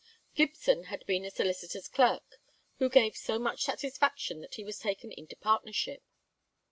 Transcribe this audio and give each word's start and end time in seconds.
Gibson 0.33 0.85
had 0.85 1.05
been 1.05 1.23
a 1.25 1.29
solicitor's 1.29 1.87
clerk, 1.87 2.39
who 2.79 2.89
gave 2.89 3.15
so 3.15 3.37
much 3.37 3.61
satisfaction 3.61 4.41
that 4.41 4.55
he 4.55 4.63
was 4.63 4.79
taken 4.79 5.11
into 5.11 5.35
partnership. 5.35 6.01